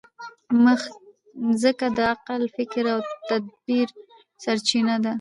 مځکه 1.45 1.87
د 1.97 1.99
عقل، 2.11 2.41
فکر 2.55 2.83
او 2.93 2.99
تدبر 3.27 3.87
سرچینه 4.43 4.95
ده. 5.03 5.09